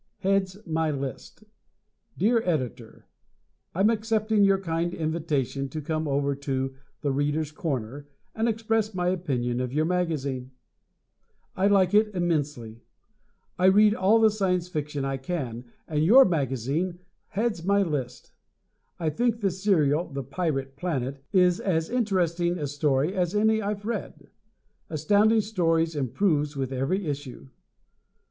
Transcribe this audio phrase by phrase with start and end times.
[0.21, 1.43] "Heads My List"
[2.17, 3.05] Dear Editor:
[3.75, 9.09] I'm accepting your kind invitation to come over to "The Readers' Corner" and express my
[9.09, 10.53] opinion of your magazine.
[11.55, 12.81] I like it immensely.
[13.59, 16.97] I read all the Science Fiction I can, and your magazine
[17.27, 18.31] heads my list.
[18.99, 23.85] I think the serial "The Pirate Planet," is as interesting a story as any I've
[23.85, 24.31] read.
[24.89, 27.49] Astounding Stories improves with every issue.